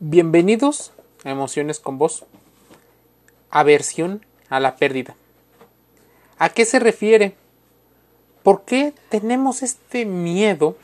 [0.00, 0.92] Bienvenidos
[1.24, 2.24] a Emociones con Vos.
[3.50, 5.16] Aversión a la pérdida.
[6.38, 7.34] ¿A qué se refiere?
[8.44, 10.76] ¿Por qué tenemos este miedo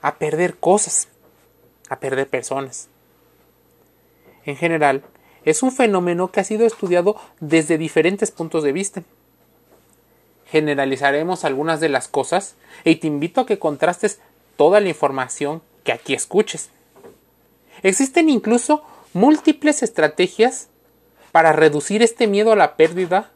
[0.00, 1.06] a perder cosas,
[1.88, 2.88] a perder personas?
[4.46, 5.04] En general,
[5.44, 9.04] es un fenómeno que ha sido estudiado desde diferentes puntos de vista.
[10.46, 14.18] Generalizaremos algunas de las cosas y te invito a que contrastes
[14.56, 16.70] toda la información que aquí escuches.
[17.82, 18.82] Existen incluso
[19.12, 20.68] múltiples estrategias
[21.32, 23.30] para reducir este miedo a la pérdida,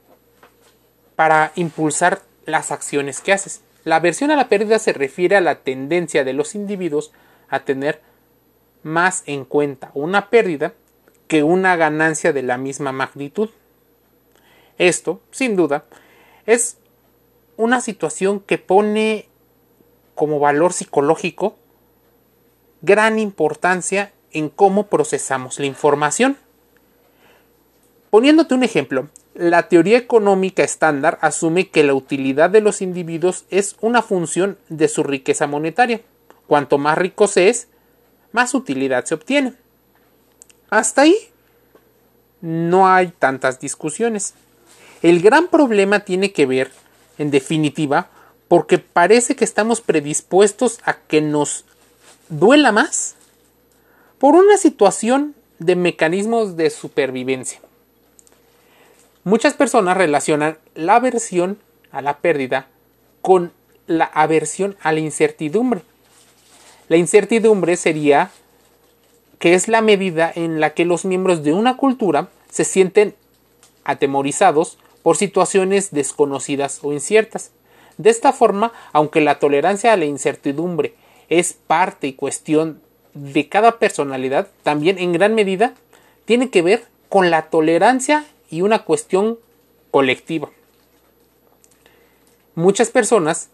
[1.17, 3.63] para impulsar las acciones que haces.
[3.85, 7.13] La aversión a la pérdida se refiere a la tendencia de los individuos
[7.49, 8.01] a tener
[8.83, 10.75] más en cuenta una pérdida
[11.29, 13.51] que una ganancia de la misma magnitud.
[14.79, 15.85] Esto, sin duda,
[16.47, 16.79] es
[17.57, 19.29] una situación que pone
[20.15, 21.57] como valor psicológico
[22.83, 26.37] gran importancia en cómo procesamos la información.
[28.11, 33.77] Poniéndote un ejemplo, la teoría económica estándar asume que la utilidad de los individuos es
[33.81, 36.03] una función de su riqueza monetaria.
[36.47, 37.69] Cuanto más rico se es,
[38.33, 39.55] más utilidad se obtiene.
[40.69, 41.17] Hasta ahí
[42.43, 44.35] no hay tantas discusiones.
[45.01, 46.73] El gran problema tiene que ver,
[47.17, 48.11] en definitiva,
[48.49, 51.65] porque parece que estamos predispuestos a que nos
[52.29, 53.17] duela más
[54.19, 57.61] por una situación de mecanismos de supervivencia.
[59.25, 61.59] Muchas personas relacionan la aversión
[61.91, 62.69] a la pérdida
[63.23, 63.53] con
[63.87, 65.83] la aversión a la incertidumbre.
[66.89, 68.31] La incertidumbre sería
[69.39, 73.15] que es la medida en la que los miembros de una cultura se sienten
[73.85, 77.51] atemorizados por situaciones desconocidas o inciertas.
[77.99, 80.95] De esta forma, aunque la tolerancia a la incertidumbre
[81.29, 82.81] es parte y cuestión
[83.17, 85.75] de cada personalidad también en gran medida
[86.27, 89.39] tiene que ver con la tolerancia y una cuestión
[89.91, 90.51] colectiva.
[92.55, 93.49] Muchas personas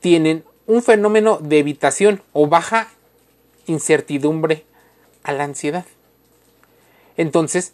[0.00, 2.88] tienen un fenómeno de evitación o baja
[3.66, 4.64] incertidumbre
[5.22, 5.84] a la ansiedad.
[7.16, 7.72] Entonces,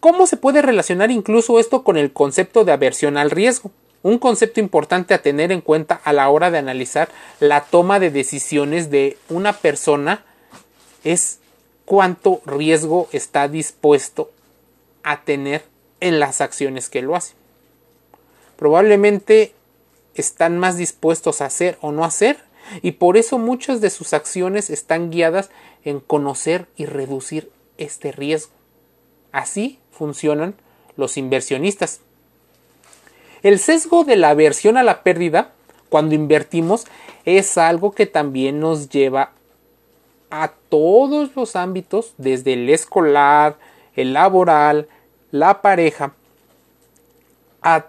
[0.00, 3.70] ¿cómo se puede relacionar incluso esto con el concepto de aversión al riesgo?
[4.02, 7.08] Un concepto importante a tener en cuenta a la hora de analizar
[7.40, 10.24] la toma de decisiones de una persona
[11.04, 11.38] es
[11.84, 14.30] cuánto riesgo está dispuesto
[15.02, 15.64] a tener
[16.00, 17.34] en las acciones que lo hace.
[18.56, 19.52] Probablemente
[20.14, 22.38] están más dispuestos a hacer o no hacer
[22.80, 25.50] y por eso muchas de sus acciones están guiadas
[25.84, 28.52] en conocer y reducir este riesgo.
[29.32, 30.54] Así funcionan
[30.96, 32.00] los inversionistas.
[33.42, 35.52] El sesgo de la aversión a la pérdida
[35.88, 36.86] cuando invertimos
[37.24, 39.32] es algo que también nos lleva
[40.32, 43.58] a todos los ámbitos, desde el escolar,
[43.94, 44.88] el laboral,
[45.30, 46.14] la pareja,
[47.60, 47.84] a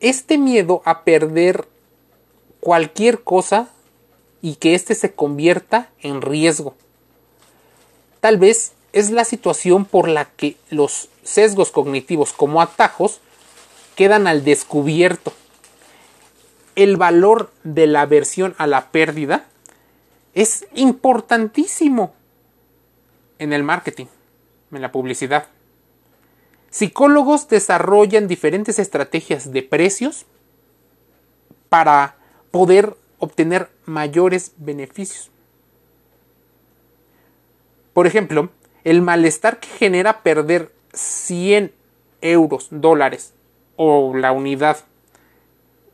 [0.00, 1.68] este miedo a perder
[2.58, 3.68] cualquier cosa
[4.42, 6.74] y que éste se convierta en riesgo.
[8.20, 13.20] Tal vez es la situación por la que los sesgos cognitivos como atajos
[13.94, 15.32] quedan al descubierto.
[16.74, 19.46] El valor de la aversión a la pérdida
[20.34, 22.14] es importantísimo
[23.38, 24.06] en el marketing,
[24.72, 25.46] en la publicidad.
[26.70, 30.26] Psicólogos desarrollan diferentes estrategias de precios
[31.68, 32.16] para
[32.50, 35.30] poder obtener mayores beneficios.
[37.92, 38.50] Por ejemplo,
[38.82, 41.72] el malestar que genera perder 100
[42.20, 43.34] euros, dólares
[43.76, 44.78] o la unidad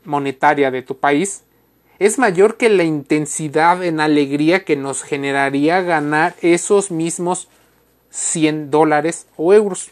[0.03, 1.43] monetaria de tu país
[2.01, 7.47] es mayor que la intensidad en alegría que nos generaría ganar esos mismos
[8.09, 9.91] 100 dólares o euros.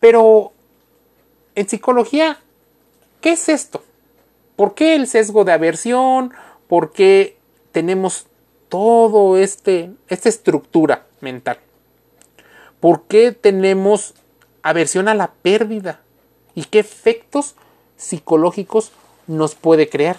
[0.00, 0.52] Pero
[1.54, 2.38] en psicología,
[3.20, 3.84] ¿qué es esto?
[4.56, 6.32] ¿Por qué el sesgo de aversión?
[6.66, 7.36] ¿Por qué
[7.70, 8.26] tenemos
[8.70, 11.58] todo este esta estructura mental?
[12.80, 14.14] ¿Por qué tenemos
[14.62, 16.00] aversión a la pérdida?
[16.54, 17.54] ¿Y qué efectos
[17.98, 18.92] psicológicos
[19.26, 20.16] nos puede crear.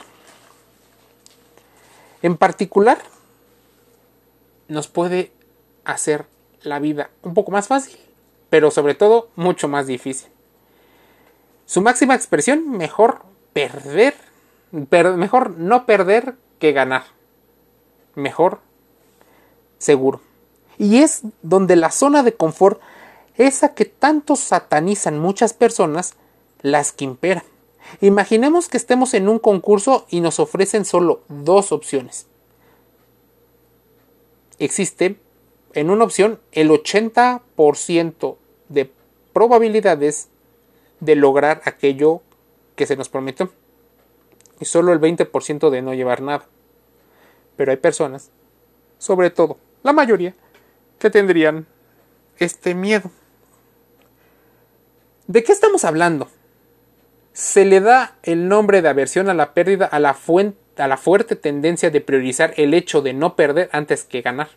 [2.21, 2.99] En particular,
[4.67, 5.31] nos puede
[5.83, 6.25] hacer
[6.61, 7.97] la vida un poco más fácil,
[8.49, 10.29] pero sobre todo mucho más difícil.
[11.65, 14.15] Su máxima expresión, mejor perder,
[14.71, 17.03] mejor no perder que ganar.
[18.15, 18.59] Mejor
[19.77, 20.21] seguro.
[20.77, 22.81] Y es donde la zona de confort,
[23.35, 26.15] esa que tanto satanizan muchas personas,
[26.61, 27.43] las que imperan.
[27.99, 32.27] Imaginemos que estemos en un concurso y nos ofrecen solo dos opciones.
[34.59, 35.17] Existe
[35.73, 38.35] en una opción el 80%
[38.69, 38.91] de
[39.33, 40.29] probabilidades
[40.99, 42.21] de lograr aquello
[42.75, 43.51] que se nos prometió
[44.59, 46.45] y solo el 20% de no llevar nada.
[47.55, 48.29] Pero hay personas,
[48.97, 50.35] sobre todo la mayoría,
[50.99, 51.65] que tendrían
[52.37, 53.09] este miedo.
[55.27, 56.27] ¿De qué estamos hablando?
[57.41, 60.15] Se le da el nombre de aversión a la pérdida a la,
[60.77, 64.49] a la fuerte tendencia de priorizar el hecho de no perder antes que ganar.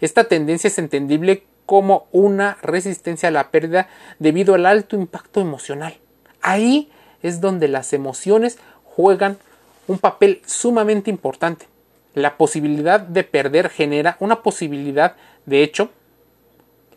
[0.00, 3.88] Esta tendencia es entendible como una resistencia a la pérdida
[4.18, 5.96] debido al alto impacto emocional.
[6.42, 6.90] Ahí
[7.22, 9.38] es donde las emociones juegan
[9.86, 11.68] un papel sumamente importante.
[12.14, 15.14] La posibilidad de perder genera una posibilidad,
[15.46, 15.88] de hecho,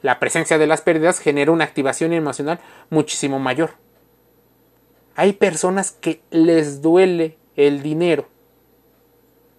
[0.02, 3.76] la presencia de las pérdidas genera una activación emocional muchísimo mayor.
[5.18, 8.28] Hay personas que les duele el dinero,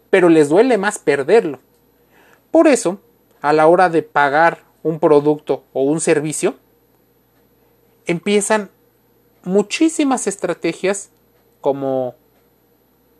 [0.08, 1.58] pero les duele más perderlo.
[2.52, 3.00] Por eso,
[3.40, 6.54] a la hora de pagar un producto o un servicio,
[8.06, 8.70] empiezan
[9.42, 11.10] muchísimas estrategias
[11.60, 12.14] como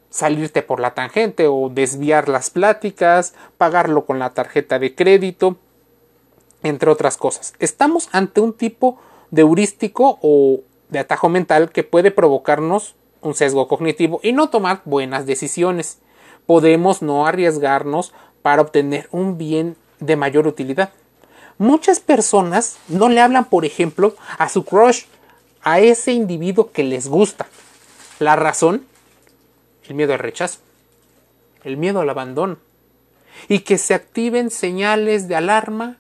[0.09, 5.57] salirte por la tangente o desviar las pláticas, pagarlo con la tarjeta de crédito,
[6.63, 7.55] entre otras cosas.
[7.59, 9.01] Estamos ante un tipo
[9.33, 14.83] de heurístico o de atajo mental que puede provocarnos un sesgo cognitivo y no tomar
[14.85, 15.99] buenas decisiones.
[16.47, 18.13] Podemos no arriesgarnos
[18.43, 20.91] para obtener un bien de mayor utilidad.
[21.59, 25.05] Muchas personas no le hablan, por ejemplo, a su crush,
[25.63, 27.49] a ese individuo que les gusta.
[28.21, 28.87] La razón,
[29.89, 30.61] el miedo al rechazo,
[31.65, 32.59] el miedo al abandono,
[33.49, 35.99] y que se activen señales de alarma,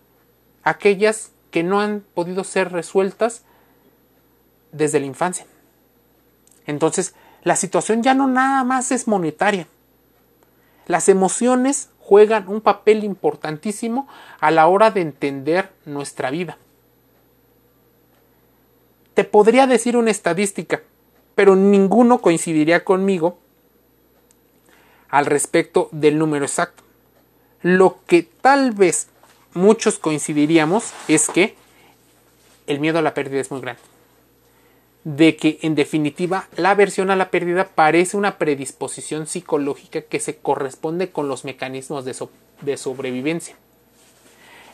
[0.62, 3.42] aquellas que no han podido ser resueltas
[4.72, 5.46] desde la infancia.
[6.66, 9.66] Entonces, la situación ya no nada más es monetaria.
[10.86, 14.08] Las emociones juegan un papel importantísimo
[14.40, 16.58] a la hora de entender nuestra vida.
[19.14, 20.82] Te podría decir una estadística,
[21.34, 23.38] pero ninguno coincidiría conmigo
[25.08, 26.82] al respecto del número exacto.
[27.62, 29.08] Lo que tal vez
[29.54, 31.56] muchos coincidiríamos es que
[32.66, 33.80] el miedo a la pérdida es muy grande
[35.04, 40.36] de que en definitiva la aversión a la pérdida parece una predisposición psicológica que se
[40.36, 42.14] corresponde con los mecanismos de,
[42.62, 43.56] de, sobrevivencia.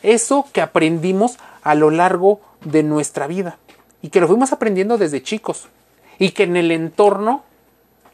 [0.03, 3.57] Eso que aprendimos a lo largo de nuestra vida
[4.01, 5.67] y que lo fuimos aprendiendo desde chicos
[6.19, 7.43] y que en el entorno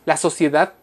[0.06, 0.74] la sociedad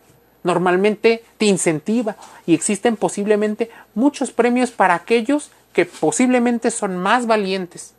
[0.42, 2.16] normalmente te incentiva
[2.46, 7.94] y existen posiblemente muchos premios para aquellos que posiblemente son más valientes.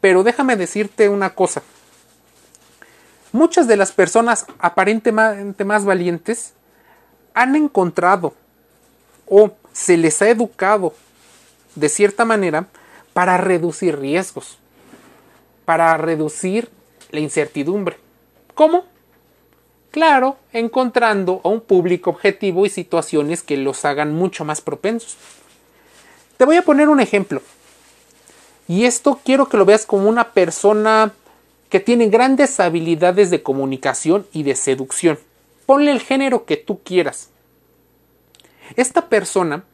[0.00, 1.62] Pero déjame decirte una cosa,
[3.32, 6.54] Muchas de las personas aparentemente más valientes
[7.34, 8.34] han encontrado
[9.26, 10.94] o se les ha educado
[11.74, 12.66] de cierta manera
[13.12, 14.58] para reducir riesgos,
[15.64, 16.70] para reducir
[17.10, 17.98] la incertidumbre.
[18.54, 18.84] ¿Cómo?
[19.90, 25.16] Claro, encontrando a un público objetivo y situaciones que los hagan mucho más propensos.
[26.36, 27.42] Te voy a poner un ejemplo.
[28.68, 31.12] Y esto quiero que lo veas como una persona
[31.68, 35.18] que tiene grandes habilidades de comunicación y de seducción.
[35.66, 37.30] Ponle el género que tú quieras.
[38.76, 39.64] Esta persona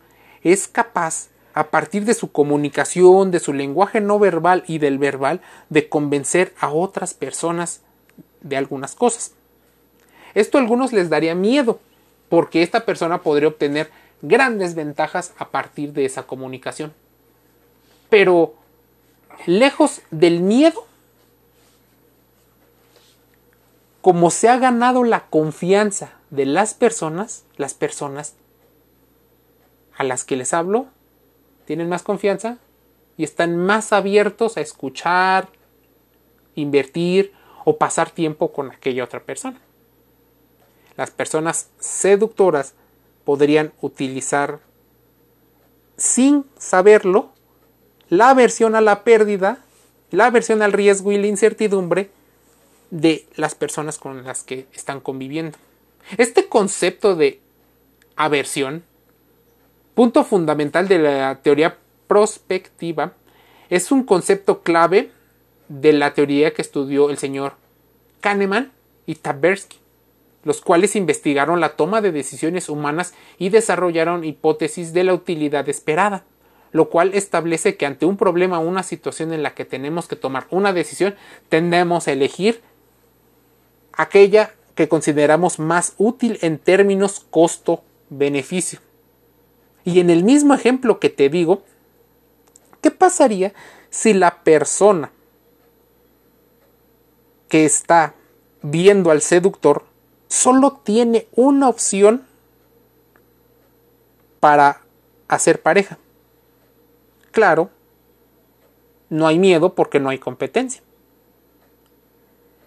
[0.42, 5.40] es capaz, a partir de su comunicación, de su lenguaje no verbal y del verbal,
[5.68, 7.80] de convencer a otras personas
[8.40, 9.32] de algunas cosas.
[10.34, 11.78] Esto a algunos les daría miedo,
[12.28, 13.90] porque esta persona podría obtener
[14.20, 16.92] grandes ventajas a partir de esa comunicación.
[18.10, 18.54] Pero,
[19.46, 20.86] lejos del miedo,
[24.04, 28.34] como se ha ganado la confianza de las personas, las personas
[29.96, 30.88] a las que les hablo
[31.64, 32.58] tienen más confianza
[33.16, 35.48] y están más abiertos a escuchar,
[36.54, 37.32] invertir
[37.64, 39.58] o pasar tiempo con aquella otra persona.
[40.98, 42.74] Las personas seductoras
[43.24, 44.60] podrían utilizar
[45.96, 47.32] sin saberlo
[48.10, 49.64] la aversión a la pérdida,
[50.10, 52.10] la aversión al riesgo y la incertidumbre
[52.94, 55.58] de las personas con las que están conviviendo.
[56.16, 57.40] Este concepto de
[58.14, 58.84] aversión,
[59.96, 63.14] punto fundamental de la teoría prospectiva,
[63.68, 65.10] es un concepto clave
[65.68, 67.54] de la teoría que estudió el señor
[68.20, 68.70] Kahneman
[69.06, 69.78] y Tabersky,
[70.44, 76.22] los cuales investigaron la toma de decisiones humanas y desarrollaron hipótesis de la utilidad esperada,
[76.70, 80.14] lo cual establece que ante un problema o una situación en la que tenemos que
[80.14, 81.16] tomar una decisión,
[81.48, 82.62] tendemos a elegir
[83.96, 88.80] aquella que consideramos más útil en términos costo-beneficio.
[89.84, 91.62] Y en el mismo ejemplo que te digo,
[92.84, 93.54] ¿Qué pasaría
[93.88, 95.10] si la persona
[97.48, 98.12] que está
[98.60, 99.86] viendo al seductor
[100.28, 102.26] solo tiene una opción
[104.38, 104.82] para
[105.28, 105.96] hacer pareja?
[107.30, 107.70] Claro,
[109.08, 110.82] no hay miedo porque no hay competencia.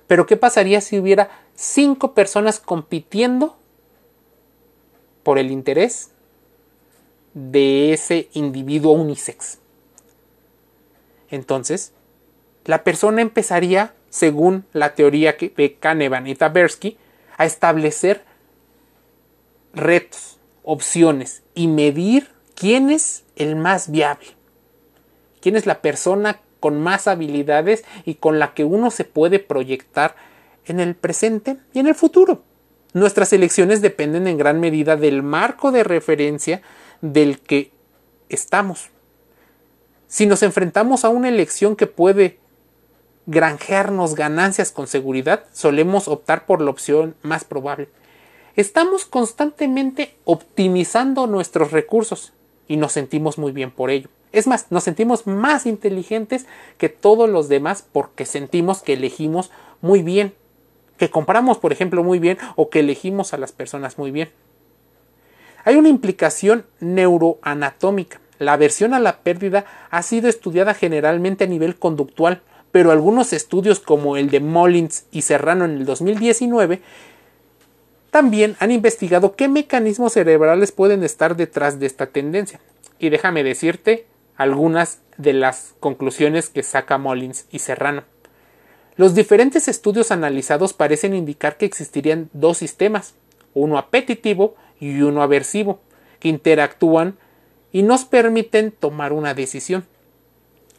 [0.08, 3.58] Pero ¿qué pasaría si hubiera cinco personas compitiendo
[5.24, 6.12] por el interés
[7.34, 9.60] de ese individuo unisex?
[11.30, 11.92] Entonces,
[12.64, 16.98] la persona empezaría, según la teoría de Kahneman y Tabersky,
[17.38, 18.24] a establecer
[19.74, 24.28] retos, opciones y medir quién es el más viable,
[25.42, 30.16] quién es la persona con más habilidades y con la que uno se puede proyectar
[30.66, 32.44] en el presente y en el futuro.
[32.94, 36.62] Nuestras elecciones dependen en gran medida del marco de referencia
[37.02, 37.72] del que
[38.30, 38.90] estamos.
[40.08, 42.40] Si nos enfrentamos a una elección que puede
[43.26, 47.90] granjearnos ganancias con seguridad, solemos optar por la opción más probable.
[48.56, 52.34] Estamos constantemente optimizando nuestros recursos
[52.68, 54.10] y nos sentimos muy bien por ello.
[54.32, 56.46] Es más, nos sentimos más inteligentes
[56.78, 60.34] que todos los demás porque sentimos que elegimos muy bien,
[60.98, 64.30] que compramos, por ejemplo, muy bien o que elegimos a las personas muy bien.
[65.64, 68.20] Hay una implicación neuroanatómica.
[68.40, 72.42] La aversión a la pérdida ha sido estudiada generalmente a nivel conductual,
[72.72, 76.82] pero algunos estudios como el de Mullins y Serrano en el 2019
[78.12, 82.60] también han investigado qué mecanismos cerebrales pueden estar detrás de esta tendencia.
[83.00, 84.06] Y déjame decirte
[84.38, 88.04] algunas de las conclusiones que saca Mullins y Serrano.
[88.96, 93.16] Los diferentes estudios analizados parecen indicar que existirían dos sistemas,
[93.54, 95.80] uno apetitivo y uno aversivo,
[96.20, 97.18] que interactúan
[97.72, 99.86] y nos permiten tomar una decisión.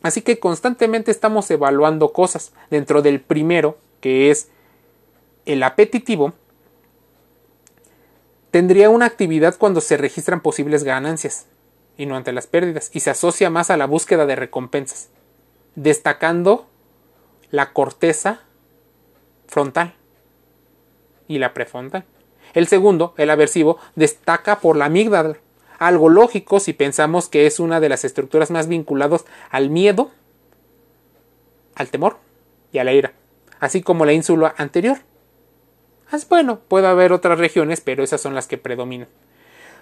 [0.02, 2.52] Así que constantemente estamos evaluando cosas.
[2.70, 4.48] Dentro del primero, que es
[5.44, 6.32] el apetitivo,
[8.52, 11.46] tendría una actividad cuando se registran posibles ganancias
[11.98, 15.10] y no ante las pérdidas, y se asocia más a la búsqueda de recompensas,
[15.74, 16.66] destacando
[17.50, 18.40] la corteza
[19.46, 19.94] frontal
[21.26, 22.04] y la prefrontal.
[22.54, 25.36] El segundo, el aversivo, destaca por la amígdala,
[25.78, 30.10] algo lógico si pensamos que es una de las estructuras más vinculadas al miedo,
[31.74, 32.18] al temor
[32.72, 33.12] y a la ira,
[33.60, 34.98] así como la ínsula anterior.
[36.28, 39.08] Bueno, puede haber otras regiones, pero esas son las que predominan.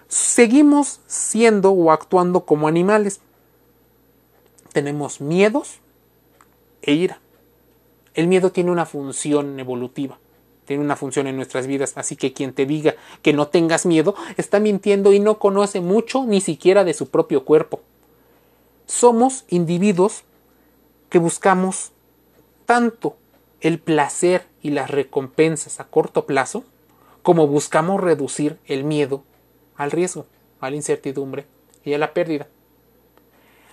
[0.08, 3.20] Seguimos siendo o actuando como animales.
[4.72, 5.80] Tenemos miedos
[6.82, 7.20] e ira.
[8.14, 10.18] El miedo tiene una función evolutiva
[10.66, 11.94] tiene una función en nuestras vidas.
[11.96, 16.24] Así que quien te diga que no tengas miedo está mintiendo y no conoce mucho
[16.24, 17.80] ni siquiera de su propio cuerpo.
[18.86, 20.24] Somos individuos
[21.08, 21.92] que buscamos
[22.66, 23.16] tanto
[23.60, 26.64] el placer y las recompensas a corto plazo
[27.22, 29.22] como buscamos reducir el miedo
[29.76, 30.26] al riesgo,
[30.60, 31.46] a la incertidumbre
[31.84, 32.48] y a la pérdida.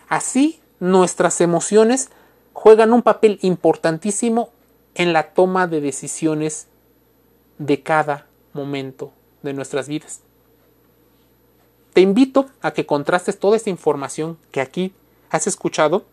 [0.10, 2.10] Así nuestras emociones
[2.54, 4.52] juegan un papel importantísimo
[4.96, 6.68] en la toma de decisiones
[7.58, 10.22] de cada momento de nuestras vidas.
[11.94, 14.94] Te invito a que contrastes toda esta información que aquí
[15.30, 16.06] has escuchado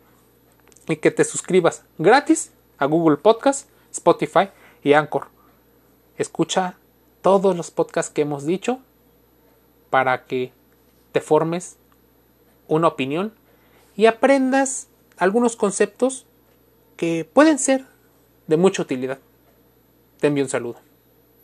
[0.88, 4.50] y que te suscribas gratis a Google Podcast, Spotify
[4.82, 5.28] y Anchor.
[6.16, 6.76] Escucha
[7.22, 8.80] todos los podcasts que hemos dicho
[9.90, 10.52] para que
[11.12, 11.76] te formes
[12.68, 13.32] una opinión
[13.96, 16.26] y aprendas algunos conceptos
[16.96, 17.84] que pueden ser
[18.46, 19.18] de mucha utilidad.
[20.18, 20.89] Te envío un saludo.